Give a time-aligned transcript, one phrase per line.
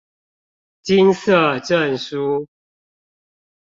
[0.81, 2.47] 金色證書